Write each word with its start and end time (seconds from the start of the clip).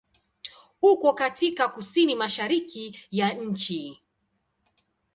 Uko 0.81 1.13
katika 1.13 1.67
kusini-mashariki 1.67 3.07
ya 3.11 3.33
nchi. 3.33 3.99